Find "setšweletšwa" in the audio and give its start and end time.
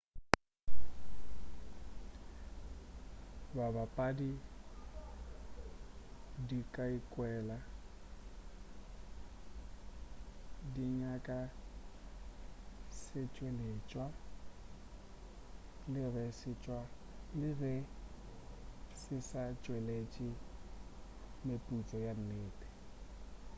13.01-14.07